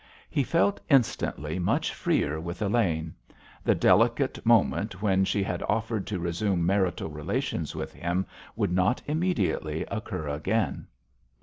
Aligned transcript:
He 0.31 0.41
felt 0.43 0.79
instantly 0.89 1.59
much 1.59 1.93
freer 1.93 2.39
with 2.39 2.59
Elaine. 2.63 3.13
The 3.63 3.75
delicate 3.75 4.43
moment 4.43 5.03
when 5.03 5.25
she 5.25 5.43
had 5.43 5.61
offered 5.69 6.07
to 6.07 6.17
resume 6.17 6.65
marital 6.65 7.09
relations 7.11 7.75
with 7.75 7.93
him 7.93 8.25
would 8.55 8.71
not 8.71 9.03
immediately 9.05 9.83
occur 9.91 10.27
again. 10.27 10.87